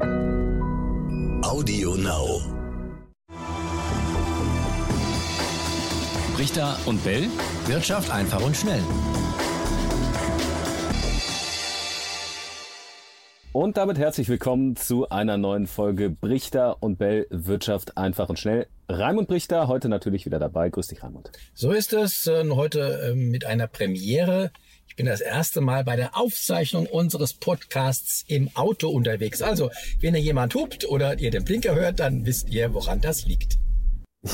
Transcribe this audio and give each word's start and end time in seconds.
Audio 0.00 1.94
Now. 1.94 2.40
Richter 6.36 6.76
und 6.86 7.02
Bell. 7.04 7.28
Wirtschaft 7.66 8.10
einfach 8.10 8.40
und 8.40 8.56
schnell. 8.56 8.82
Und 13.54 13.76
damit 13.76 13.98
herzlich 13.98 14.28
willkommen 14.28 14.74
zu 14.74 15.10
einer 15.10 15.36
neuen 15.36 15.68
Folge 15.68 16.10
Brichter 16.10 16.82
und 16.82 16.98
Bell 16.98 17.28
Wirtschaft 17.30 17.96
einfach 17.96 18.28
und 18.28 18.40
schnell. 18.40 18.66
Raimund 18.88 19.28
Brichter 19.28 19.68
heute 19.68 19.88
natürlich 19.88 20.26
wieder 20.26 20.40
dabei. 20.40 20.70
Grüß 20.70 20.88
dich, 20.88 21.04
Raimund. 21.04 21.30
So 21.54 21.70
ist 21.70 21.92
es. 21.92 22.26
äh, 22.26 22.50
Heute 22.50 23.12
ähm, 23.12 23.30
mit 23.30 23.44
einer 23.44 23.68
Premiere. 23.68 24.50
Ich 24.88 24.96
bin 24.96 25.06
das 25.06 25.20
erste 25.20 25.60
Mal 25.60 25.84
bei 25.84 25.94
der 25.94 26.18
Aufzeichnung 26.18 26.86
unseres 26.86 27.32
Podcasts 27.32 28.24
im 28.26 28.50
Auto 28.56 28.88
unterwegs. 28.88 29.40
Also, 29.40 29.70
wenn 30.00 30.16
ihr 30.16 30.20
jemand 30.20 30.56
hupt 30.56 30.88
oder 30.88 31.20
ihr 31.20 31.30
den 31.30 31.44
Blinker 31.44 31.76
hört, 31.76 32.00
dann 32.00 32.26
wisst 32.26 32.50
ihr, 32.50 32.74
woran 32.74 33.00
das 33.02 33.24
liegt. 33.24 33.58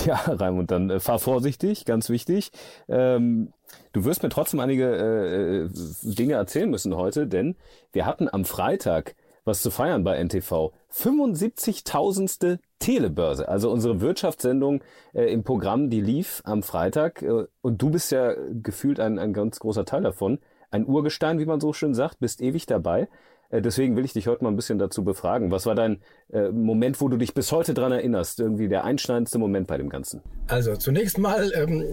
Ja, 0.07 0.15
Raimund, 0.15 0.71
dann 0.71 0.89
äh, 0.89 1.01
fahr 1.01 1.19
vorsichtig, 1.19 1.85
ganz 1.85 2.09
wichtig. 2.09 2.53
Ähm, 2.89 3.53
du 3.93 4.05
wirst 4.05 4.23
mir 4.23 4.29
trotzdem 4.29 4.61
einige 4.61 4.85
äh, 4.85 5.57
äh, 5.65 5.69
Dinge 6.03 6.35
erzählen 6.35 6.71
müssen 6.71 6.97
heute, 6.97 7.27
denn 7.27 7.57
wir 7.93 8.07
hatten 8.07 8.29
am 8.31 8.45
Freitag 8.45 9.15
was 9.45 9.63
zu 9.63 9.71
feiern 9.71 10.05
bei 10.05 10.23
NTV. 10.23 10.73
75.000. 10.93 12.59
Telebörse, 12.81 13.47
also 13.47 13.71
unsere 13.71 14.01
Wirtschaftssendung 14.01 14.83
äh, 15.13 15.31
im 15.31 15.45
Programm, 15.45 15.91
die 15.91 16.01
lief 16.01 16.41
am 16.45 16.63
Freitag. 16.63 17.23
Äh, 17.23 17.45
und 17.61 17.83
du 17.83 17.91
bist 17.91 18.11
ja 18.11 18.35
gefühlt 18.63 18.99
ein, 18.99 19.19
ein 19.19 19.33
ganz 19.35 19.61
großer 19.61 19.85
Teil 19.85 20.03
davon. 20.03 20.39
Ein 20.71 20.87
Urgestein, 20.87 21.39
wie 21.39 21.45
man 21.45 21.61
so 21.61 21.73
schön 21.75 21.95
sagt, 21.95 22.21
bist 22.21 22.41
ewig 22.41 22.65
dabei. 22.65 23.09
Äh, 23.51 23.61
deswegen 23.61 23.97
will 23.97 24.05
ich 24.07 24.15
dich 24.15 24.29
heute 24.29 24.45
mal 24.45 24.51
ein 24.51 24.57
bisschen 24.57 24.79
dazu 24.79 25.05
befragen. 25.05 25.51
Was 25.51 25.67
war 25.67 25.75
dein 25.75 26.01
äh, 26.33 26.49
Moment, 26.49 27.01
wo 27.03 27.09
du 27.09 27.19
dich 27.19 27.35
bis 27.35 27.53
heute 27.53 27.75
dran 27.75 27.93
erinnerst? 27.93 28.41
Irgendwie 28.41 28.69
der 28.69 28.85
einschneidendste 28.85 29.39
Moment 29.39 29.67
bei 29.67 29.77
dem 29.77 29.91
Ganzen? 29.91 30.23
Also, 30.49 30.75
zunächst 30.77 31.19
mal 31.19 31.53
ähm, 31.55 31.85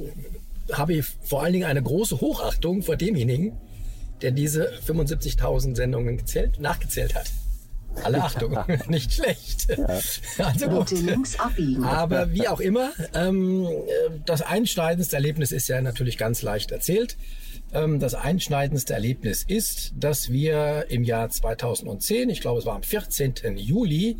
habe 0.74 0.96
ich 0.96 1.06
vor 1.22 1.44
allen 1.44 1.54
Dingen 1.54 1.66
eine 1.66 1.82
große 1.82 2.22
Hochachtung 2.22 2.84
vor 2.84 2.96
demjenigen, 2.96 3.58
der 4.22 4.32
diese 4.32 4.72
75.000 4.88 5.76
Sendungen 5.76 6.18
gezählt, 6.18 6.60
nachgezählt 6.60 7.16
hat. 7.16 7.32
Alle 8.04 8.22
Achtung, 8.22 8.58
nicht 8.88 9.14
schlecht. 9.14 9.68
Also 10.38 10.70
gut. 10.70 10.90
Bitte 10.90 11.02
links 11.02 11.40
abbiegen. 11.40 11.84
Aber 11.84 12.32
wie 12.32 12.48
auch 12.48 12.60
immer, 12.60 12.92
ähm, 13.14 13.66
äh, 13.66 14.20
das 14.26 14.42
einschneidendste 14.42 15.16
Erlebnis 15.16 15.52
ist 15.52 15.68
ja 15.68 15.82
natürlich 15.82 16.18
ganz 16.18 16.42
leicht 16.42 16.72
erzählt. 16.72 17.18
Ähm, 17.74 18.00
das 18.00 18.14
einschneidendste 18.14 18.94
Erlebnis 18.94 19.44
ist, 19.48 19.94
dass 19.96 20.32
wir 20.32 20.86
im 20.90 21.04
Jahr 21.04 21.30
2010, 21.30 22.30
ich 22.30 22.42
glaube 22.42 22.60
es 22.60 22.66
war 22.66 22.76
am 22.76 22.84
14. 22.84 23.58
Juli, 23.58 24.18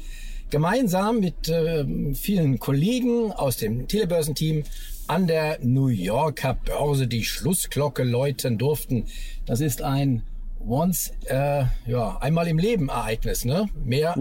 gemeinsam 0.50 1.20
mit 1.20 1.50
ähm, 1.50 2.16
vielen 2.16 2.60
Kollegen 2.60 3.32
aus 3.32 3.58
dem 3.58 3.88
Telebörsenteam 3.88 4.64
an 5.08 5.28
der 5.28 5.60
New 5.62 5.88
Yorker 5.88 6.54
Börse 6.54 7.08
die 7.08 7.24
Schlussglocke 7.24 8.04
läuten 8.04 8.58
durften. 8.58 9.06
Das 9.46 9.62
ist 9.62 9.82
ein 9.82 10.24
once, 10.60 11.12
äh, 11.26 11.64
ja, 11.86 12.18
einmal 12.18 12.48
im 12.48 12.58
Leben 12.58 12.90
Ereignis, 12.90 13.46
ne? 13.46 13.68
Mehr, 13.84 14.16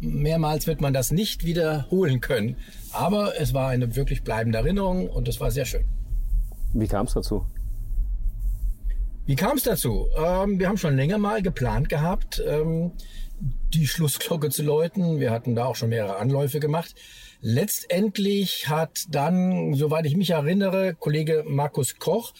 mehrmals 0.00 0.66
wird 0.66 0.80
man 0.80 0.92
das 0.92 1.12
nicht 1.12 1.44
wiederholen 1.44 2.20
können. 2.20 2.56
Aber 2.92 3.40
es 3.40 3.54
war 3.54 3.68
eine 3.68 3.94
wirklich 3.96 4.22
bleibende 4.22 4.58
Erinnerung 4.58 5.08
und 5.08 5.28
es 5.28 5.40
war 5.40 5.50
sehr 5.50 5.64
schön. 5.64 5.84
Wie 6.72 6.88
kam 6.88 7.06
es 7.06 7.14
dazu? 7.14 7.46
Wie 9.26 9.36
kam 9.36 9.56
es 9.56 9.62
dazu? 9.62 10.06
Ähm, 10.16 10.58
wir 10.58 10.68
haben 10.68 10.76
schon 10.76 10.96
länger 10.96 11.18
mal 11.18 11.40
geplant 11.40 11.88
gehabt, 11.88 12.42
ähm, 12.46 12.92
die 13.72 13.86
Schlussglocke 13.86 14.50
zu 14.50 14.62
läuten. 14.62 15.18
Wir 15.18 15.30
hatten 15.30 15.54
da 15.54 15.64
auch 15.64 15.76
schon 15.76 15.88
mehrere 15.88 16.16
Anläufe 16.16 16.60
gemacht. 16.60 16.94
Letztendlich 17.46 18.70
hat 18.70 19.04
dann, 19.10 19.74
soweit 19.74 20.06
ich 20.06 20.16
mich 20.16 20.30
erinnere, 20.30 20.94
Kollege 20.94 21.44
Markus 21.46 21.98
Koch 21.98 22.32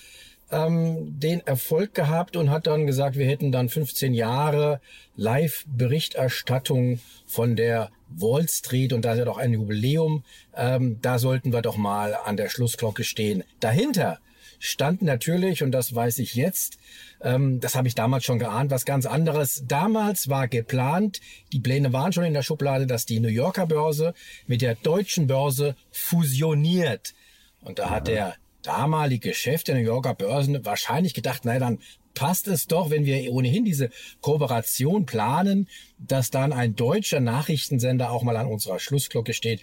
ähm, 0.50 1.20
den 1.20 1.46
Erfolg 1.46 1.92
gehabt 1.92 2.38
und 2.38 2.48
hat 2.48 2.66
dann 2.66 2.86
gesagt, 2.86 3.18
wir 3.18 3.26
hätten 3.26 3.52
dann 3.52 3.68
15 3.68 4.14
Jahre 4.14 4.80
Live-Berichterstattung 5.16 7.00
von 7.26 7.54
der 7.54 7.90
Wall 8.08 8.48
Street 8.48 8.94
und 8.94 9.04
da 9.04 9.12
ist 9.12 9.18
ja 9.18 9.26
doch 9.26 9.36
ein 9.36 9.52
Jubiläum. 9.52 10.24
Ähm, 10.56 10.96
da 11.02 11.18
sollten 11.18 11.52
wir 11.52 11.60
doch 11.60 11.76
mal 11.76 12.14
an 12.14 12.38
der 12.38 12.48
Schlussglocke 12.48 13.04
stehen. 13.04 13.44
Dahinter 13.60 14.20
stand 14.64 15.02
natürlich, 15.02 15.62
und 15.62 15.72
das 15.72 15.94
weiß 15.94 16.18
ich 16.18 16.34
jetzt, 16.34 16.78
ähm, 17.20 17.60
das 17.60 17.74
habe 17.74 17.88
ich 17.88 17.94
damals 17.94 18.24
schon 18.24 18.38
geahnt, 18.38 18.70
was 18.70 18.84
ganz 18.84 19.06
anderes. 19.06 19.64
Damals 19.66 20.28
war 20.28 20.48
geplant, 20.48 21.20
die 21.52 21.60
Pläne 21.60 21.92
waren 21.92 22.12
schon 22.12 22.24
in 22.24 22.34
der 22.34 22.42
Schublade, 22.42 22.86
dass 22.86 23.06
die 23.06 23.20
New 23.20 23.28
Yorker 23.28 23.66
Börse 23.66 24.14
mit 24.46 24.62
der 24.62 24.74
deutschen 24.74 25.26
Börse 25.26 25.76
fusioniert. 25.90 27.14
Und 27.60 27.78
da 27.78 27.90
hat 27.90 28.08
der 28.08 28.34
damalige 28.62 29.34
Chef 29.34 29.64
der 29.64 29.74
New 29.74 29.82
Yorker 29.82 30.14
Börsen 30.14 30.64
wahrscheinlich 30.64 31.14
gedacht, 31.14 31.44
naja, 31.44 31.60
dann 31.60 31.78
passt 32.14 32.48
es 32.48 32.66
doch, 32.66 32.90
wenn 32.90 33.04
wir 33.04 33.32
ohnehin 33.32 33.64
diese 33.64 33.90
Kooperation 34.20 35.06
planen, 35.06 35.68
dass 35.98 36.30
dann 36.30 36.52
ein 36.52 36.76
deutscher 36.76 37.20
Nachrichtensender 37.20 38.10
auch 38.10 38.22
mal 38.22 38.36
an 38.36 38.46
unserer 38.46 38.78
Schlussglocke 38.78 39.32
steht. 39.32 39.60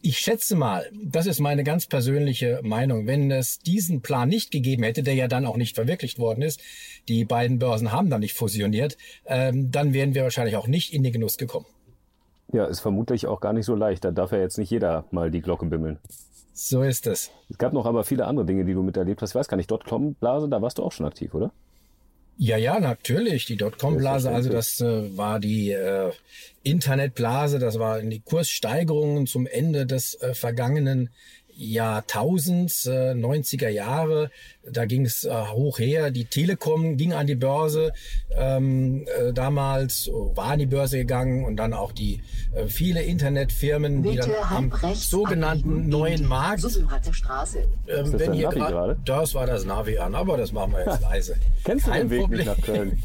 Ich 0.00 0.18
schätze 0.18 0.56
mal, 0.56 0.90
das 0.92 1.26
ist 1.26 1.38
meine 1.38 1.62
ganz 1.62 1.86
persönliche 1.86 2.60
Meinung, 2.62 3.06
wenn 3.06 3.30
es 3.30 3.60
diesen 3.60 4.02
Plan 4.02 4.28
nicht 4.28 4.50
gegeben 4.50 4.82
hätte, 4.82 5.02
der 5.02 5.14
ja 5.14 5.28
dann 5.28 5.46
auch 5.46 5.56
nicht 5.56 5.76
verwirklicht 5.76 6.18
worden 6.18 6.42
ist, 6.42 6.60
die 7.08 7.24
beiden 7.24 7.58
Börsen 7.58 7.92
haben 7.92 8.10
dann 8.10 8.20
nicht 8.20 8.34
fusioniert, 8.34 8.96
ähm, 9.26 9.70
dann 9.70 9.92
wären 9.92 10.14
wir 10.14 10.24
wahrscheinlich 10.24 10.56
auch 10.56 10.66
nicht 10.66 10.92
in 10.92 11.04
den 11.04 11.12
Genuss 11.12 11.38
gekommen. 11.38 11.66
Ja, 12.52 12.66
ist 12.66 12.80
vermutlich 12.80 13.26
auch 13.26 13.40
gar 13.40 13.52
nicht 13.52 13.64
so 13.64 13.74
leicht. 13.74 14.04
Da 14.04 14.10
darf 14.10 14.32
ja 14.32 14.38
jetzt 14.38 14.58
nicht 14.58 14.70
jeder 14.70 15.04
mal 15.10 15.30
die 15.30 15.40
Glocke 15.40 15.66
bimmeln. 15.66 15.98
So 16.52 16.82
ist 16.82 17.06
es. 17.06 17.30
Es 17.48 17.56
gab 17.56 17.72
noch 17.72 17.86
aber 17.86 18.04
viele 18.04 18.26
andere 18.26 18.44
Dinge, 18.44 18.64
die 18.64 18.74
du 18.74 18.82
miterlebt 18.82 19.22
hast. 19.22 19.30
Ich 19.30 19.34
weiß 19.34 19.48
gar 19.48 19.56
nicht, 19.56 19.70
Dotcom-Blase, 19.70 20.48
da 20.48 20.60
warst 20.60 20.78
du 20.78 20.82
auch 20.82 20.92
schon 20.92 21.06
aktiv, 21.06 21.32
oder? 21.32 21.50
Ja, 22.36 22.56
ja, 22.56 22.80
natürlich. 22.80 23.44
Die 23.44 23.56
Dotcom-Blase, 23.56 24.30
also 24.30 24.50
das 24.50 24.80
äh, 24.80 25.16
war 25.16 25.38
die 25.38 25.70
äh, 25.70 26.10
Internetblase, 26.62 27.58
das 27.58 27.78
waren 27.78 28.10
die 28.10 28.20
Kurssteigerungen 28.20 29.26
zum 29.26 29.46
Ende 29.46 29.86
des 29.86 30.20
äh, 30.20 30.34
vergangenen 30.34 31.10
Jahrtausends, 31.62 32.86
äh, 32.86 33.14
90er 33.14 33.68
Jahre. 33.68 34.30
Da 34.70 34.84
ging 34.84 35.04
es 35.04 35.24
äh, 35.24 35.32
hoch 35.32 35.78
her. 35.78 36.10
Die 36.10 36.24
Telekom 36.24 36.96
ging 36.96 37.12
an 37.12 37.26
die 37.26 37.34
Börse. 37.34 37.92
Ähm, 38.30 39.06
äh, 39.18 39.32
damals 39.32 40.10
war 40.12 40.52
an 40.52 40.58
die 40.58 40.66
Börse 40.66 40.98
gegangen 40.98 41.44
und 41.44 41.56
dann 41.56 41.72
auch 41.72 41.92
die 41.92 42.20
äh, 42.54 42.66
viele 42.66 43.02
Internetfirmen, 43.02 44.02
die 44.02 44.16
dann 44.16 44.28
Bitte 44.28 44.42
am 44.42 44.94
sogenannten 44.94 45.88
neuen 45.88 46.26
Markt 46.26 46.62
ähm, 47.88 48.12
das 48.12 48.20
wenn 48.20 48.32
hier 48.32 48.48
Navi 48.48 48.58
gerade? 48.60 48.98
Das 49.04 49.34
war 49.34 49.46
das 49.46 49.64
Navi 49.64 49.98
an, 49.98 50.14
aber 50.14 50.36
das 50.36 50.52
machen 50.52 50.72
wir 50.72 50.84
jetzt 50.84 51.02
leise. 51.02 51.36
Kennst 51.64 51.86
du 51.86 51.90
Kein 51.90 52.08
den 52.08 52.10
Weg 52.10 52.20
Problem. 52.20 52.38
nicht 52.38 52.58
nach 52.58 52.64
Köln? 52.64 53.02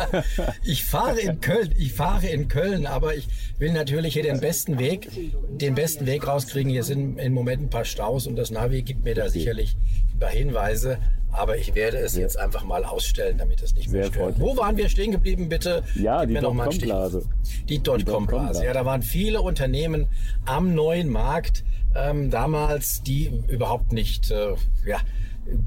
ich 0.64 0.84
fahre 0.84 1.20
in 1.20 1.40
Köln, 1.40 1.74
ich 1.78 1.92
fahre 1.92 2.26
in 2.26 2.48
Köln, 2.48 2.86
aber 2.86 3.14
ich 3.14 3.28
will 3.58 3.72
natürlich 3.72 4.14
hier 4.14 4.22
den 4.22 4.40
besten 4.40 4.78
Weg, 4.78 5.08
den 5.50 5.74
besten 5.74 6.06
Weg 6.06 6.26
rauskriegen. 6.26 6.70
Hier 6.70 6.84
sind 6.84 7.18
im 7.18 7.32
Moment 7.32 7.62
ein 7.62 7.70
paar 7.70 7.84
Staus 7.90 8.26
und 8.26 8.36
das 8.36 8.50
Navi 8.50 8.82
gibt 8.82 9.04
mir 9.04 9.14
da 9.14 9.28
sicherlich 9.28 9.76
ein 10.14 10.18
paar 10.18 10.30
Hinweise. 10.30 10.98
Aber 11.32 11.56
ich 11.56 11.74
werde 11.76 11.98
es 11.98 12.16
jetzt 12.16 12.36
einfach 12.36 12.64
mal 12.64 12.84
ausstellen, 12.84 13.38
damit 13.38 13.62
es 13.62 13.74
nicht 13.74 13.88
mehr 13.90 14.04
Sehr 14.04 14.12
stört. 14.12 14.40
Wo 14.40 14.56
waren 14.56 14.76
wir 14.76 14.88
stehen 14.88 15.12
geblieben, 15.12 15.48
bitte? 15.48 15.84
Ja, 15.94 16.24
Gib 16.24 16.36
die 16.36 16.42
Dotcom-Blase. 16.42 17.22
Die 17.68 17.78
Dotcom-Blase. 17.78 18.04
Dotcom-Blase. 18.04 18.64
Ja, 18.64 18.72
da 18.72 18.84
waren 18.84 19.02
viele 19.02 19.40
Unternehmen 19.40 20.08
am 20.44 20.74
neuen 20.74 21.08
Markt 21.08 21.64
ähm, 21.94 22.30
damals, 22.30 23.02
die 23.02 23.30
überhaupt 23.48 23.92
nicht 23.92 24.30
äh, 24.30 24.54
ja, 24.84 24.98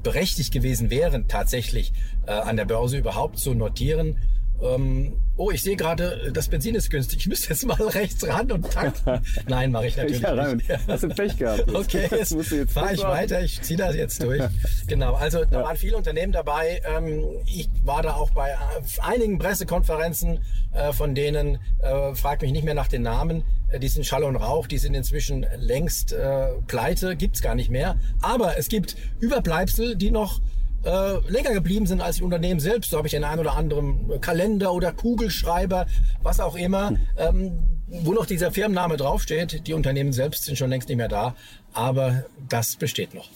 berechtigt 0.03 0.51
gewesen 0.51 0.89
wären, 0.89 1.27
tatsächlich 1.27 1.93
äh, 2.25 2.31
an 2.31 2.57
der 2.57 2.65
Börse 2.65 2.97
überhaupt 2.97 3.39
zu 3.39 3.53
notieren. 3.53 4.17
Ähm, 4.61 5.13
oh, 5.35 5.51
ich 5.51 5.61
sehe 5.61 5.75
gerade, 5.75 6.31
das 6.33 6.47
Benzin 6.47 6.75
ist 6.75 6.89
günstig. 6.89 7.19
Ich 7.19 7.27
müsste 7.27 7.49
jetzt 7.49 7.65
mal 7.65 7.73
rechts 7.81 8.25
ran 8.27 8.51
und 8.51 8.71
tanken. 8.71 9.21
Nein, 9.47 9.71
mache 9.71 9.87
ich 9.87 9.97
natürlich 9.97 10.21
Ja, 10.21 10.53
nicht. 10.53 10.69
hast 10.87 11.03
du 11.03 11.09
Pech 11.09 11.37
gehabt. 11.37 11.59
Jetzt- 11.67 11.75
Okay, 11.75 12.07
jetzt 12.11 12.31
jetzt 12.51 12.71
fahre 12.71 12.93
ich 12.93 13.01
weiter. 13.03 13.41
Ich 13.41 13.61
ziehe 13.61 13.77
das 13.77 13.95
jetzt 13.95 14.21
durch. 14.23 14.41
Genau, 14.87 15.15
also 15.15 15.43
da 15.43 15.63
waren 15.63 15.75
viele 15.75 15.97
Unternehmen 15.97 16.31
dabei. 16.31 16.81
Ähm, 16.97 17.23
ich 17.45 17.69
war 17.83 18.01
da 18.01 18.13
auch 18.13 18.29
bei 18.31 18.51
äh, 18.51 18.55
einigen 19.01 19.37
Pressekonferenzen, 19.37 20.39
äh, 20.71 20.93
von 20.93 21.13
denen, 21.15 21.59
äh, 21.81 22.15
frag 22.15 22.41
mich 22.41 22.51
nicht 22.51 22.63
mehr 22.63 22.73
nach 22.73 22.87
den 22.87 23.01
Namen, 23.01 23.43
äh, 23.69 23.79
die 23.79 23.87
sind 23.89 24.05
Schall 24.05 24.23
und 24.23 24.35
Rauch, 24.37 24.67
die 24.67 24.77
sind 24.77 24.93
inzwischen 24.93 25.45
längst 25.57 26.13
äh, 26.13 26.47
pleite, 26.67 27.15
gibt's 27.17 27.41
gar 27.41 27.55
nicht 27.55 27.69
mehr. 27.69 27.97
Aber 28.21 28.57
es 28.57 28.69
gibt 28.69 28.95
Überbleibsel, 29.19 29.95
die 29.95 30.11
noch 30.11 30.39
äh, 30.83 31.19
länger 31.29 31.53
geblieben 31.53 31.85
sind 31.85 32.01
als 32.01 32.17
die 32.17 32.23
Unternehmen 32.23 32.59
selbst. 32.59 32.91
So 32.91 32.97
habe 32.97 33.07
ich 33.07 33.13
den 33.13 33.23
einen 33.23 33.39
oder 33.39 33.55
anderen 33.55 34.19
Kalender 34.21 34.73
oder 34.73 34.91
Kugelschreiber, 34.91 35.85
was 36.21 36.39
auch 36.39 36.55
immer, 36.55 36.93
ähm, 37.17 37.59
wo 37.87 38.13
noch 38.13 38.25
dieser 38.25 38.51
Firmenname 38.51 38.97
draufsteht. 38.97 39.67
Die 39.67 39.73
Unternehmen 39.73 40.13
selbst 40.13 40.45
sind 40.45 40.57
schon 40.57 40.69
längst 40.69 40.89
nicht 40.89 40.97
mehr 40.97 41.07
da, 41.07 41.35
aber 41.73 42.25
das 42.49 42.75
besteht 42.75 43.13
noch. 43.13 43.29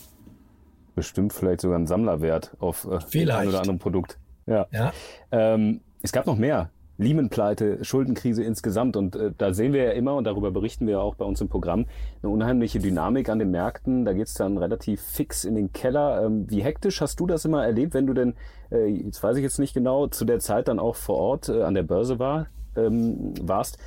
Bestimmt 0.95 1.33
vielleicht 1.33 1.61
sogar 1.61 1.77
ein 1.77 1.87
Sammlerwert 1.87 2.51
auf 2.59 2.85
äh, 2.85 3.31
ein 3.31 3.47
oder 3.47 3.59
anderem 3.59 3.79
Produkt. 3.79 4.17
Ja. 4.47 4.67
Ja. 4.71 4.93
Ähm, 5.31 5.81
es 6.01 6.11
gab 6.11 6.25
noch 6.25 6.37
mehr 6.37 6.71
Lehman-Pleite, 6.97 7.83
Schuldenkrise 7.83 8.43
insgesamt. 8.43 8.95
Und 8.95 9.15
äh, 9.15 9.31
da 9.37 9.53
sehen 9.53 9.73
wir 9.73 9.83
ja 9.83 9.91
immer, 9.91 10.15
und 10.15 10.23
darüber 10.23 10.51
berichten 10.51 10.87
wir 10.87 10.93
ja 10.93 10.99
auch 10.99 11.15
bei 11.15 11.25
uns 11.25 11.41
im 11.41 11.49
Programm, 11.49 11.85
eine 12.21 12.31
unheimliche 12.31 12.79
Dynamik 12.79 13.29
an 13.29 13.39
den 13.39 13.51
Märkten. 13.51 14.05
Da 14.05 14.13
geht's 14.13 14.33
dann 14.33 14.57
relativ 14.57 15.01
fix 15.01 15.45
in 15.45 15.55
den 15.55 15.71
Keller. 15.71 16.25
Ähm, 16.25 16.45
wie 16.49 16.63
hektisch 16.63 17.01
hast 17.01 17.19
du 17.19 17.27
das 17.27 17.45
immer 17.45 17.63
erlebt, 17.65 17.93
wenn 17.93 18.07
du 18.07 18.13
denn, 18.13 18.33
äh, 18.71 18.85
jetzt 18.87 19.21
weiß 19.21 19.37
ich 19.37 19.43
jetzt 19.43 19.59
nicht 19.59 19.73
genau, 19.73 20.07
zu 20.07 20.25
der 20.25 20.39
Zeit 20.39 20.67
dann 20.67 20.79
auch 20.79 20.95
vor 20.95 21.17
Ort 21.17 21.49
äh, 21.49 21.63
an 21.63 21.73
der 21.73 21.83
Börse 21.83 22.19
war, 22.19 22.47
ähm, 22.77 23.33
warst? 23.41 23.77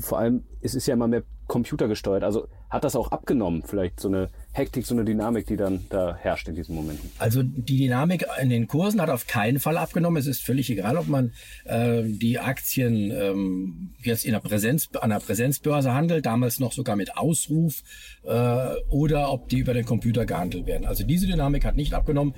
Vor 0.00 0.18
allem, 0.18 0.44
es 0.60 0.74
ist 0.74 0.86
ja 0.86 0.94
immer 0.94 1.08
mehr 1.08 1.22
computergesteuert. 1.48 2.22
Also 2.22 2.46
hat 2.70 2.84
das 2.84 2.94
auch 2.94 3.10
abgenommen, 3.10 3.62
vielleicht 3.66 3.98
so 3.98 4.08
eine 4.08 4.28
Hektik, 4.52 4.86
so 4.86 4.94
eine 4.94 5.04
Dynamik, 5.04 5.46
die 5.46 5.56
dann 5.56 5.86
da 5.88 6.14
herrscht 6.14 6.46
in 6.48 6.54
diesen 6.54 6.74
Momenten? 6.74 7.10
Also 7.18 7.42
die 7.42 7.78
Dynamik 7.78 8.26
in 8.40 8.50
den 8.50 8.68
Kursen 8.68 9.00
hat 9.00 9.08
auf 9.08 9.26
keinen 9.26 9.58
Fall 9.58 9.78
abgenommen. 9.78 10.18
Es 10.18 10.26
ist 10.26 10.42
völlig 10.42 10.70
egal, 10.70 10.98
ob 10.98 11.08
man 11.08 11.32
äh, 11.64 12.02
die 12.04 12.38
Aktien 12.38 13.10
ähm, 13.10 13.94
jetzt 14.02 14.24
in 14.26 14.32
der 14.32 14.40
Präsenz, 14.40 14.90
an 15.00 15.10
der 15.10 15.20
Präsenzbörse 15.20 15.94
handelt, 15.94 16.26
damals 16.26 16.60
noch 16.60 16.72
sogar 16.72 16.96
mit 16.96 17.16
Ausruf, 17.16 17.82
äh, 18.24 18.68
oder 18.90 19.32
ob 19.32 19.48
die 19.48 19.58
über 19.58 19.72
den 19.72 19.86
Computer 19.86 20.26
gehandelt 20.26 20.66
werden. 20.66 20.86
Also 20.86 21.04
diese 21.04 21.26
Dynamik 21.26 21.64
hat 21.64 21.76
nicht 21.76 21.94
abgenommen. 21.94 22.34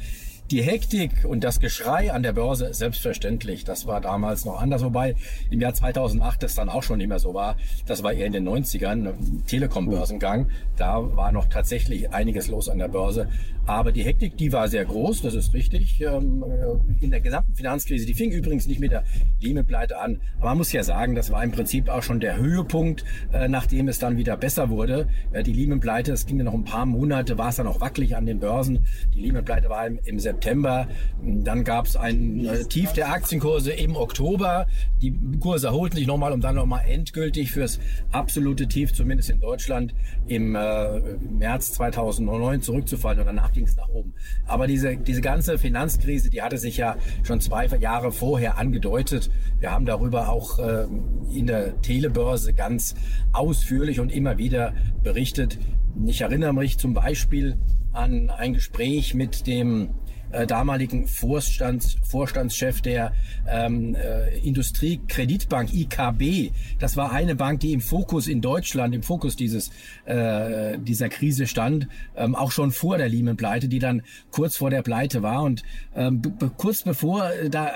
Die 0.51 0.63
Hektik 0.63 1.25
und 1.25 1.45
das 1.45 1.61
Geschrei 1.61 2.13
an 2.13 2.25
der 2.25 2.33
Börse, 2.33 2.75
selbstverständlich, 2.75 3.63
das 3.63 3.87
war 3.87 4.01
damals 4.01 4.45
noch 4.45 4.61
anders. 4.61 4.83
Wobei 4.83 5.15
im 5.49 5.61
Jahr 5.61 5.75
2008 5.75 6.43
das 6.43 6.57
dann 6.57 6.69
auch 6.69 6.83
schon 6.83 6.99
nicht 6.99 7.07
mehr 7.07 7.21
so 7.21 7.35
war. 7.35 7.55
Das 7.87 8.03
war 8.03 8.13
eher 8.13 8.27
in 8.27 8.33
den 8.33 8.49
90ern, 8.49 9.15
Telekom-Börsengang. 9.47 10.49
Da 10.77 11.15
war 11.15 11.31
noch 11.31 11.47
tatsächlich 11.47 12.13
einiges 12.13 12.49
los 12.49 12.69
an 12.69 12.79
der 12.79 12.89
Börse. 12.89 13.29
Aber 13.65 13.93
die 13.93 14.03
Hektik, 14.03 14.37
die 14.39 14.53
war 14.53 14.67
sehr 14.67 14.85
groß, 14.85 15.23
das 15.23 15.35
ist 15.35 15.55
richtig. 15.55 16.01
Ähm, 16.01 16.43
äh, 16.43 17.05
in 17.05 17.13
der 17.13 17.21
gesamten 17.21 17.55
Finanzkrise, 17.55 18.05
die 18.05 18.15
fing 18.15 18.33
übrigens 18.33 18.67
nicht 18.67 18.81
mit 18.81 18.91
der 18.91 19.05
Lehman-Pleite 19.39 19.99
an. 20.01 20.21
Aber 20.39 20.49
man 20.49 20.59
muss 20.59 20.73
ja 20.73 20.83
sagen, 20.83 21.15
das 21.15 21.31
war 21.31 21.45
im 21.45 21.53
Prinzip 21.53 21.89
auch 21.89 22.03
schon 22.03 22.19
der 22.19 22.37
Höhepunkt, 22.39 23.05
äh, 23.33 23.47
nachdem 23.47 23.87
es 23.87 24.01
dann 24.01 24.17
wieder 24.17 24.37
besser 24.37 24.69
wurde. 24.69 25.07
Die 25.47 25.53
Lehman-Pleite, 25.53 26.13
es 26.13 26.27
ging 26.27 26.39
ja 26.39 26.45
noch 26.45 26.55
ein 26.55 26.65
paar 26.65 26.87
Monate, 26.87 27.39
war 27.39 27.51
es 27.51 27.57
dann 27.57 27.69
auch 27.69 27.81
wackelig 27.81 28.17
an 28.17 28.27
den 28.27 28.41
Börsen. 28.41 28.85
Die 29.15 29.21
Lehman-Pleite 29.21 29.69
war 29.69 29.87
im 29.87 30.19
September 30.19 30.40
September. 30.41 30.89
Dann 31.23 31.65
gab 31.65 31.85
es 31.85 31.97
ein 31.97 32.47
äh, 32.47 32.65
Tief 32.65 32.93
der 32.95 33.13
Aktienkurse 33.13 33.73
im 33.73 33.95
Oktober. 33.95 34.67
Die 35.03 35.15
Kurse 35.39 35.67
erholten 35.67 35.97
sich 35.97 36.07
nochmal, 36.07 36.33
um 36.33 36.41
dann 36.41 36.55
nochmal 36.55 36.85
endgültig 36.89 37.53
fürs 37.53 37.79
absolute 38.11 38.67
Tief, 38.67 38.95
zumindest 38.95 39.29
in 39.29 39.39
Deutschland, 39.39 39.95
im 40.27 40.55
äh, 40.55 41.01
März 41.39 41.73
2009 41.73 42.63
zurückzufallen. 42.63 43.21
Und 43.21 43.27
danach 43.27 43.53
ging 43.53 43.65
es 43.65 43.77
nach 43.77 43.89
oben. 43.91 44.15
Aber 44.47 44.67
diese, 44.67 44.97
diese 44.97 45.21
ganze 45.21 45.59
Finanzkrise, 45.59 46.31
die 46.31 46.41
hatte 46.41 46.57
sich 46.57 46.79
ja 46.79 46.97
schon 47.23 47.41
zwei 47.41 47.67
Jahre 47.67 48.11
vorher 48.11 48.57
angedeutet. 48.57 49.31
Wir 49.59 49.73
haben 49.73 49.85
darüber 49.85 50.31
auch 50.31 50.59
äh, 50.59 50.87
in 51.35 51.47
der 51.47 51.83
Telebörse 51.83 52.55
ganz 52.55 52.95
ausführlich 53.33 54.01
und 54.01 54.11
immer 54.11 54.39
wieder 54.39 54.73
berichtet. 55.03 55.59
Ich 56.07 56.23
erinnere 56.23 56.55
mich 56.55 56.79
zum 56.79 56.95
Beispiel 56.95 57.59
an 57.93 58.31
ein 58.31 58.55
Gespräch 58.55 59.15
mit 59.15 59.47
dem 59.47 59.91
äh, 60.33 60.47
damaligen 60.47 61.07
Vorstands, 61.07 61.97
Vorstandschef 62.03 62.81
der 62.81 63.13
ähm, 63.49 63.95
äh, 63.95 64.39
Industriekreditbank 64.39 65.73
IKB. 65.73 66.53
Das 66.79 66.97
war 66.97 67.13
eine 67.13 67.35
Bank, 67.35 67.61
die 67.61 67.73
im 67.73 67.81
Fokus 67.81 68.27
in 68.27 68.41
Deutschland, 68.41 68.95
im 68.95 69.03
Fokus 69.03 69.37
dieses, 69.37 69.71
äh, 70.05 70.79
dieser 70.79 71.09
Krise 71.09 71.47
stand, 71.47 71.89
ähm, 72.17 72.35
auch 72.35 72.53
schon 72.53 72.71
vor 72.71 72.99
der 72.99 73.09
Lehman-Pleite, 73.09 73.69
die 73.69 73.79
dann 73.79 74.03
kurz 74.31 74.57
vor 74.57 74.71
der 74.71 74.83
Pleite 74.83 75.23
war. 75.23 75.43
Und 75.43 75.63
ähm, 75.95 76.23
kurz 76.57 76.83
bevor 76.83 77.31
äh, 77.31 77.51
da 77.51 77.73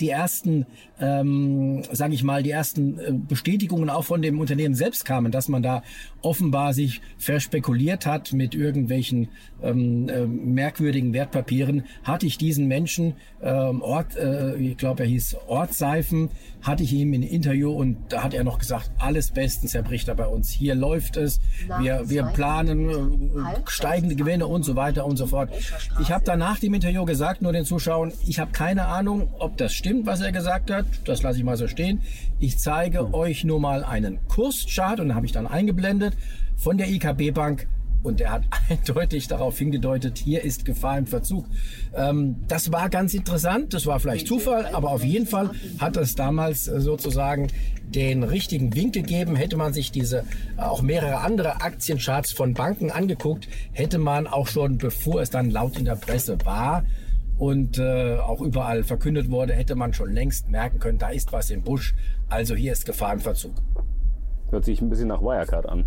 die 0.00 0.10
ersten, 0.10 0.66
ähm, 1.02 1.82
sage 1.90 2.14
ich 2.14 2.22
mal, 2.22 2.42
die 2.44 2.52
ersten 2.52 2.98
äh, 2.98 3.12
Bestätigungen 3.12 3.90
auch 3.90 4.04
von 4.04 4.22
dem 4.22 4.38
Unternehmen 4.38 4.74
selbst 4.74 5.04
kamen, 5.04 5.32
dass 5.32 5.48
man 5.48 5.62
da 5.62 5.82
offenbar 6.22 6.72
sich 6.74 7.00
verspekuliert 7.18 8.06
hat 8.06 8.32
mit 8.32 8.54
irgendwelchen 8.54 9.28
ähm, 9.62 10.08
äh, 10.08 10.26
merkwürdigen 10.26 11.12
Wertpapieren, 11.12 11.84
hatte 12.04 12.26
ich 12.26 12.38
diesen 12.38 12.68
Menschen, 12.68 13.14
ähm, 13.42 13.82
Ort, 13.82 14.16
äh, 14.16 14.54
ich 14.56 14.76
glaube, 14.76 15.02
er 15.02 15.08
hieß 15.08 15.36
Ortseifen, 15.48 16.30
hatte 16.62 16.84
ich 16.84 16.92
ihm 16.92 17.12
in 17.12 17.24
Interview 17.24 17.72
und 17.72 17.96
da 18.08 18.22
hat 18.22 18.34
er 18.34 18.44
noch 18.44 18.60
gesagt, 18.60 18.90
alles 18.98 19.32
bestens, 19.32 19.74
Herr 19.74 19.82
Brichter, 19.82 20.14
bei 20.14 20.26
uns. 20.26 20.50
Hier 20.50 20.76
läuft 20.76 21.16
es. 21.16 21.40
Wir, 21.80 22.08
wir 22.08 22.22
planen 22.24 22.88
äh, 22.88 22.94
steigende 23.66 24.14
Gewinne 24.14 24.46
und 24.46 24.64
so 24.64 24.76
weiter 24.76 25.04
und 25.04 25.16
so 25.16 25.26
fort. 25.26 25.50
Ich 26.00 26.12
habe 26.12 26.22
danach 26.24 26.60
dem 26.60 26.74
Interview 26.74 27.04
gesagt, 27.04 27.42
nur 27.42 27.52
den 27.52 27.64
Zuschauern, 27.64 28.12
ich 28.26 28.38
habe 28.38 28.52
keine 28.52 28.86
Ahnung, 28.86 29.28
ob 29.38 29.56
das 29.56 29.72
stimmt, 29.72 30.06
was 30.06 30.20
er 30.20 30.30
gesagt 30.30 30.70
hat. 30.70 30.86
Das 31.04 31.22
lasse 31.22 31.38
ich 31.38 31.44
mal 31.44 31.56
so 31.56 31.68
stehen. 31.68 32.00
Ich 32.38 32.58
zeige 32.58 33.00
hm. 33.00 33.14
euch 33.14 33.44
nur 33.44 33.60
mal 33.60 33.84
einen 33.84 34.18
Kurschart 34.28 35.00
und 35.00 35.14
habe 35.14 35.26
ich 35.26 35.32
dann 35.32 35.46
eingeblendet 35.46 36.16
von 36.56 36.78
der 36.78 36.88
IKB 36.88 37.32
Bank 37.32 37.66
und 38.02 38.20
er 38.20 38.32
hat 38.32 38.44
eindeutig 38.68 39.28
darauf 39.28 39.58
hingedeutet, 39.58 40.18
hier 40.18 40.42
ist 40.42 40.64
Gefahr 40.64 40.98
im 40.98 41.06
Verzug. 41.06 41.46
Ähm, 41.94 42.36
das 42.48 42.72
war 42.72 42.88
ganz 42.88 43.14
interessant, 43.14 43.74
das 43.74 43.86
war 43.86 44.00
vielleicht 44.00 44.26
Zufall, 44.26 44.66
aber 44.66 44.90
auf 44.90 45.04
jeden 45.04 45.26
Fall 45.26 45.50
hat 45.78 45.96
es 45.96 46.14
damals 46.14 46.68
äh, 46.68 46.80
sozusagen 46.80 47.48
den 47.82 48.22
richtigen 48.22 48.74
Winkel 48.74 49.02
gegeben. 49.02 49.36
Hätte 49.36 49.56
man 49.56 49.72
sich 49.72 49.92
diese 49.92 50.24
äh, 50.56 50.62
auch 50.62 50.82
mehrere 50.82 51.18
andere 51.18 51.60
Aktiencharts 51.60 52.32
von 52.32 52.54
Banken 52.54 52.90
angeguckt, 52.90 53.48
hätte 53.72 53.98
man 53.98 54.26
auch 54.26 54.48
schon, 54.48 54.78
bevor 54.78 55.22
es 55.22 55.30
dann 55.30 55.50
laut 55.50 55.78
in 55.78 55.84
der 55.84 55.96
Presse 55.96 56.38
war, 56.44 56.84
und 57.38 57.78
äh, 57.78 58.18
auch 58.18 58.40
überall 58.40 58.84
verkündet 58.84 59.30
wurde, 59.30 59.54
hätte 59.54 59.74
man 59.74 59.92
schon 59.92 60.12
längst 60.12 60.48
merken 60.48 60.78
können, 60.78 60.98
da 60.98 61.08
ist 61.08 61.32
was 61.32 61.50
im 61.50 61.62
Busch. 61.62 61.94
Also 62.28 62.54
hier 62.54 62.72
ist 62.72 62.86
Gefahr 62.86 63.12
im 63.12 63.20
Verzug. 63.20 63.54
Hört 64.50 64.64
sich 64.64 64.80
ein 64.80 64.88
bisschen 64.88 65.08
nach 65.08 65.22
Wirecard 65.22 65.66
an. 65.68 65.86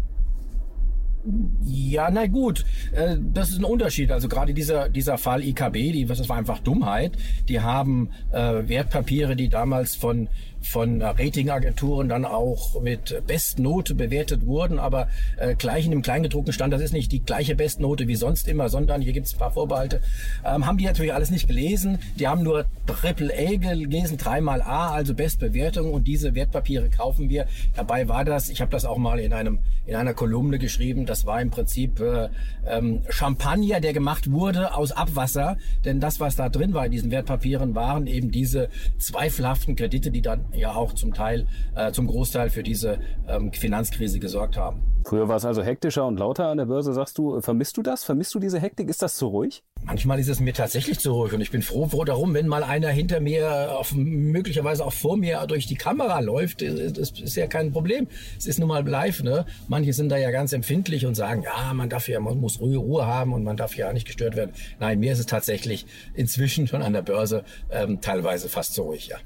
Ja, 1.63 2.09
na 2.11 2.27
gut, 2.27 2.65
äh, 2.91 3.17
das 3.33 3.49
ist 3.49 3.59
ein 3.59 3.65
Unterschied. 3.65 4.11
Also 4.11 4.27
gerade 4.27 4.53
dieser, 4.53 4.89
dieser 4.89 5.17
Fall 5.17 5.43
IKB, 5.43 5.73
die, 5.91 6.05
das 6.05 6.27
war 6.29 6.37
einfach 6.37 6.59
Dummheit. 6.59 7.13
Die 7.49 7.61
haben 7.61 8.09
äh, 8.31 8.67
Wertpapiere, 8.67 9.35
die 9.35 9.49
damals 9.49 9.95
von 9.95 10.29
von 10.65 11.01
Ratingagenturen 11.01 12.09
dann 12.09 12.25
auch 12.25 12.81
mit 12.81 13.21
Bestnote 13.27 13.93
bewertet 13.93 14.45
wurden, 14.45 14.79
aber 14.79 15.07
äh, 15.37 15.55
gleich 15.55 15.85
in 15.85 15.91
dem 15.91 16.01
Kleingedruckten 16.01 16.53
stand, 16.53 16.73
das 16.73 16.81
ist 16.81 16.91
nicht 16.91 17.11
die 17.11 17.23
gleiche 17.23 17.55
Bestnote 17.55 18.07
wie 18.07 18.15
sonst 18.15 18.47
immer, 18.47 18.67
sondern 18.67 19.01
hier 19.01 19.13
gibt 19.13 19.27
es 19.27 19.35
ein 19.35 19.39
paar 19.39 19.51
Vorbehalte. 19.51 20.01
Ähm, 20.43 20.65
haben 20.65 20.77
die 20.77 20.85
natürlich 20.85 21.13
alles 21.13 21.29
nicht 21.29 21.47
gelesen. 21.47 21.99
Die 22.17 22.27
haben 22.27 22.43
nur 22.43 22.65
Triple 22.87 23.31
A 23.31 23.55
gelesen, 23.55 24.17
dreimal 24.17 24.61
A, 24.61 24.89
also 24.89 25.13
Bestbewertung 25.13 25.93
und 25.93 26.07
diese 26.07 26.35
Wertpapiere 26.35 26.89
kaufen 26.89 27.29
wir. 27.29 27.45
Dabei 27.75 28.07
war 28.07 28.25
das, 28.25 28.49
ich 28.49 28.61
habe 28.61 28.71
das 28.71 28.85
auch 28.85 28.97
mal 28.97 29.19
in 29.19 29.33
einem 29.33 29.59
in 29.85 29.95
einer 29.95 30.15
Kolumne 30.15 30.57
geschrieben, 30.57 31.05
das 31.15 31.25
war 31.25 31.41
im 31.41 31.49
Prinzip 31.49 32.01
äh, 32.01 32.27
ähm, 32.67 33.03
Champagner, 33.07 33.79
der 33.79 33.93
gemacht 33.93 34.29
wurde 34.29 34.75
aus 34.75 34.91
Abwasser, 34.91 35.55
denn 35.85 36.01
das, 36.01 36.19
was 36.19 36.35
da 36.35 36.49
drin 36.49 36.73
war 36.73 36.85
in 36.87 36.91
diesen 36.91 37.09
Wertpapieren, 37.09 37.73
waren 37.73 38.05
eben 38.05 38.31
diese 38.31 38.67
zweifelhaften 38.97 39.77
Kredite, 39.77 40.11
die 40.11 40.21
dann 40.21 40.43
ja 40.53 40.75
auch 40.75 40.91
zum 40.91 41.13
Teil, 41.13 41.47
äh, 41.73 41.93
zum 41.93 42.07
Großteil 42.07 42.49
für 42.49 42.63
diese 42.63 42.99
ähm, 43.29 43.53
Finanzkrise 43.53 44.19
gesorgt 44.19 44.57
haben. 44.57 44.81
Früher 45.05 45.29
war 45.29 45.37
es 45.37 45.45
also 45.45 45.63
hektischer 45.63 46.05
und 46.05 46.19
lauter 46.19 46.47
an 46.49 46.57
der 46.57 46.65
Börse. 46.65 46.91
Sagst 46.91 47.17
du, 47.17 47.39
vermisst 47.39 47.77
du 47.77 47.81
das? 47.81 48.03
Vermisst 48.03 48.35
du 48.35 48.39
diese 48.39 48.59
Hektik? 48.59 48.89
Ist 48.89 49.01
das 49.01 49.15
zu 49.15 49.27
ruhig? 49.27 49.63
Manchmal 49.85 50.19
ist 50.19 50.29
es 50.29 50.39
mir 50.39 50.53
tatsächlich 50.53 50.99
zu 50.99 51.13
ruhig 51.13 51.33
und 51.33 51.41
ich 51.41 51.51
bin 51.51 51.61
froh, 51.61 51.87
froh 51.87 52.03
darum, 52.05 52.33
wenn 52.33 52.47
mal 52.47 52.63
einer 52.63 52.89
hinter 52.89 53.19
mir, 53.19 53.77
auf, 53.77 53.93
möglicherweise 53.93 54.83
auch 54.83 54.93
vor 54.93 55.15
mir 55.15 55.45
durch 55.47 55.67
die 55.67 55.75
Kamera 55.75 56.21
läuft. 56.21 56.63
Das 56.63 57.11
ist 57.11 57.35
ja 57.35 57.45
kein 57.45 57.71
Problem. 57.71 58.07
Es 58.35 58.47
ist 58.47 58.57
nun 58.57 58.67
mal 58.67 58.85
live. 58.87 59.21
Ne? 59.21 59.45
Manche 59.67 59.93
sind 59.93 60.09
da 60.09 60.17
ja 60.17 60.31
ganz 60.31 60.53
empfindlich 60.53 61.05
und 61.05 61.13
sagen, 61.13 61.43
ja, 61.43 61.71
man 61.73 61.87
darf 61.87 62.07
ja, 62.07 62.19
man 62.19 62.39
muss 62.39 62.59
Ruhe, 62.59 62.77
Ruhe 62.77 63.05
haben 63.05 63.31
und 63.31 63.43
man 63.43 63.57
darf 63.57 63.77
ja 63.77 63.93
nicht 63.93 64.07
gestört 64.07 64.35
werden. 64.35 64.53
Nein, 64.79 64.99
mir 64.99 65.13
ist 65.13 65.19
es 65.19 65.27
tatsächlich 65.27 65.85
inzwischen 66.15 66.65
schon 66.65 66.81
an 66.81 66.93
der 66.93 67.03
Börse 67.03 67.43
ähm, 67.69 68.01
teilweise 68.01 68.49
fast 68.49 68.73
so 68.73 68.83
ruhig, 68.85 69.07
ja. 69.07 69.17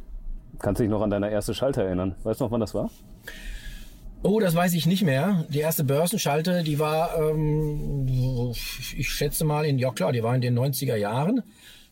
Kannst 0.59 0.79
du 0.79 0.83
dich 0.83 0.91
noch 0.91 1.01
an 1.01 1.09
deine 1.09 1.31
erste 1.31 1.53
Schalter 1.53 1.83
erinnern? 1.83 2.15
Weißt 2.23 2.41
du 2.41 2.43
noch, 2.43 2.51
wann 2.51 2.59
das 2.59 2.73
war? 2.73 2.91
Oh, 4.21 4.41
das 4.41 4.53
weiß 4.53 4.73
ich 4.73 4.85
nicht 4.85 5.03
mehr. 5.03 5.45
Die 5.49 5.59
erste 5.59 5.85
Börsenschalte, 5.85 6.63
die 6.63 6.77
war, 6.77 7.17
ähm, 7.17 8.05
ich 8.97 9.09
schätze 9.09 9.45
mal, 9.45 9.65
in, 9.65 9.79
ja 9.79 9.91
klar, 9.91 10.11
die 10.11 10.23
war 10.23 10.35
in 10.35 10.41
den 10.41 10.59
90er 10.59 10.97
Jahren. 10.97 11.41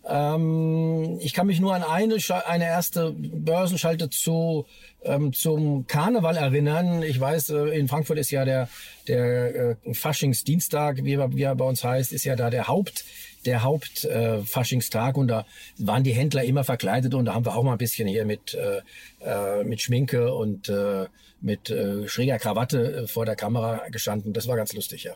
Ähm, 0.08 1.18
ich 1.20 1.34
kann 1.34 1.48
mich 1.48 1.60
nur 1.60 1.76
an 1.76 1.84
eine, 1.84 2.18
eine 2.46 2.66
erste 2.66 3.12
Börsenschalte 3.12 4.10
zu, 4.10 4.66
ähm, 5.04 5.34
zum 5.34 5.86
Karneval 5.88 6.38
erinnern. 6.38 7.04
Ich 7.04 7.20
weiß, 7.20 7.50
äh, 7.50 7.78
in 7.78 7.88
Frankfurt 7.88 8.18
ist 8.18 8.32
ja 8.32 8.46
der, 8.46 8.70
der 9.08 9.56
äh, 9.56 9.94
Faschingsdienstag, 9.94 11.04
wie 11.04 11.18
wie 11.18 11.44
er 11.44 11.56
bei 11.56 11.66
uns 11.66 11.84
heißt, 11.84 12.14
ist 12.14 12.24
ja 12.24 12.36
da 12.36 12.50
der 12.50 12.68
Haupt 12.68 13.04
der 13.46 13.64
Hauptfaschingstag 13.64 15.16
äh, 15.16 15.20
und 15.20 15.28
da 15.30 15.46
waren 15.78 16.04
die 16.04 16.12
Händler 16.12 16.44
immer 16.44 16.64
verkleidet 16.64 17.14
und 17.14 17.26
da 17.26 17.34
haben 17.34 17.46
wir 17.46 17.56
auch 17.56 17.64
mal 17.64 17.74
ein 17.74 17.78
bisschen 17.78 18.08
hier 18.08 18.26
mit, 18.26 18.54
äh, 18.54 18.82
äh 19.22 19.64
mit 19.64 19.82
Schminke 19.82 20.34
und 20.34 20.70
äh, 20.70 21.06
mit 21.40 21.70
äh, 21.70 22.08
schräger 22.08 22.40
Krawatte 22.40 23.08
vor 23.08 23.26
der 23.26 23.36
Kamera 23.36 23.88
gestanden. 23.90 24.34
Das 24.34 24.48
war 24.48 24.58
ganz 24.58 24.74
lustig, 24.74 25.04
ja. 25.04 25.14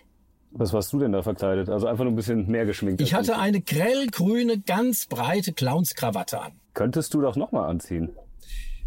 Was 0.54 0.74
warst 0.74 0.92
du 0.92 1.00
denn 1.00 1.14
da 1.14 1.22
verkleidet? 1.22 1.70
Also 1.70 1.88
einfach 1.88 2.04
nur 2.04 2.12
ein 2.12 2.16
bisschen 2.16 2.48
mehr 2.48 2.66
geschminkt. 2.66 3.02
Ich 3.02 3.14
hatte 3.14 3.38
eine 3.38 3.62
grellgrüne, 3.62 4.60
ganz 4.60 5.06
breite 5.08 5.54
Clownskrawatte 5.54 6.42
an. 6.42 6.52
Könntest 6.74 7.14
du 7.14 7.22
doch 7.22 7.36
nochmal 7.36 7.70
anziehen. 7.70 8.10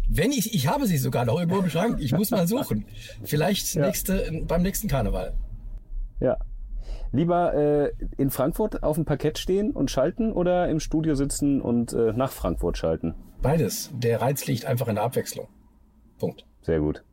Wenn 0.07 0.31
ich, 0.31 0.53
ich 0.53 0.67
habe 0.67 0.85
sie 0.85 0.97
sogar 0.97 1.25
noch 1.25 1.39
irgendwo 1.39 1.59
im 1.59 1.69
Schrank. 1.69 1.99
Ich 1.99 2.11
muss 2.11 2.29
mal 2.29 2.47
suchen. 2.47 2.85
Vielleicht 3.23 3.73
ja. 3.73 3.87
nächste, 3.87 4.43
beim 4.47 4.61
nächsten 4.61 4.87
Karneval. 4.87 5.33
Ja. 6.19 6.37
Lieber 7.11 7.53
äh, 7.53 7.91
in 8.17 8.29
Frankfurt 8.29 8.83
auf 8.83 8.95
dem 8.95 9.05
Parkett 9.05 9.39
stehen 9.39 9.71
und 9.71 9.89
schalten 9.89 10.31
oder 10.31 10.69
im 10.69 10.79
Studio 10.79 11.15
sitzen 11.15 11.61
und 11.61 11.93
äh, 11.93 12.13
nach 12.13 12.31
Frankfurt 12.31 12.77
schalten? 12.77 13.15
Beides. 13.41 13.89
Der 13.93 14.21
Reiz 14.21 14.45
liegt 14.45 14.65
einfach 14.65 14.87
in 14.87 14.95
der 14.95 15.03
Abwechslung. 15.05 15.47
Punkt. 16.19 16.45
Sehr 16.61 16.79
gut. 16.79 17.03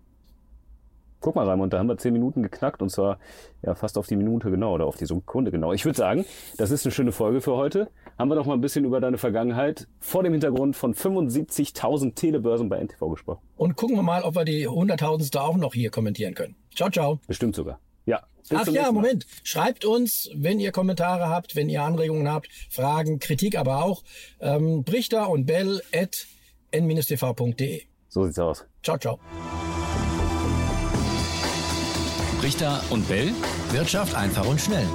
Guck 1.22 1.36
mal, 1.36 1.48
Raimund, 1.48 1.72
da 1.72 1.78
haben 1.78 1.86
wir 1.86 1.96
zehn 1.96 2.12
Minuten 2.12 2.42
geknackt 2.42 2.82
und 2.82 2.90
zwar 2.90 3.18
ja 3.62 3.76
fast 3.76 3.96
auf 3.96 4.08
die 4.08 4.16
Minute 4.16 4.50
genau 4.50 4.74
oder 4.74 4.86
auf 4.86 4.96
die 4.96 5.06
Sekunde 5.06 5.52
genau. 5.52 5.72
Ich 5.72 5.84
würde 5.84 5.96
sagen, 5.96 6.26
das 6.58 6.72
ist 6.72 6.84
eine 6.84 6.92
schöne 6.92 7.12
Folge 7.12 7.40
für 7.40 7.52
heute. 7.52 7.88
Haben 8.18 8.28
wir 8.28 8.34
noch 8.34 8.46
mal 8.46 8.54
ein 8.54 8.60
bisschen 8.60 8.84
über 8.84 9.00
deine 9.00 9.18
Vergangenheit 9.18 9.86
vor 10.00 10.24
dem 10.24 10.32
Hintergrund 10.32 10.74
von 10.74 10.94
75.000 10.94 12.16
Telebörsen 12.16 12.68
bei 12.68 12.78
NTV 12.78 13.08
gesprochen. 13.10 13.40
Und 13.56 13.76
gucken 13.76 13.94
wir 13.96 14.02
mal, 14.02 14.22
ob 14.24 14.34
wir 14.34 14.44
die 14.44 14.68
100.000. 14.68 15.38
auch 15.38 15.56
noch 15.56 15.74
hier 15.74 15.90
kommentieren 15.90 16.34
können. 16.34 16.56
Ciao, 16.74 16.90
ciao. 16.90 17.20
Bestimmt 17.28 17.54
sogar. 17.54 17.78
Ja. 18.04 18.22
Ach 18.52 18.66
ja, 18.66 18.90
Moment. 18.90 19.24
Schreibt 19.44 19.84
uns, 19.84 20.28
wenn 20.34 20.58
ihr 20.58 20.72
Kommentare 20.72 21.28
habt, 21.28 21.54
wenn 21.54 21.68
ihr 21.68 21.82
Anregungen 21.82 22.28
habt, 22.28 22.48
Fragen, 22.68 23.20
Kritik 23.20 23.56
aber 23.56 23.84
auch. 23.84 24.02
Ähm, 24.40 24.82
Brichter 24.82 25.30
und 25.30 25.46
Bell 25.46 25.80
at 25.94 26.26
n-tv.de. 26.72 27.82
So 28.08 28.24
sieht's 28.24 28.38
aus. 28.40 28.66
Ciao, 28.82 28.98
ciao. 28.98 29.20
Richter 32.52 32.82
und 32.90 33.08
Bell. 33.08 33.32
Wirtschaft 33.70 34.14
einfach 34.14 34.44
und 34.44 34.60
schnell. 34.60 34.86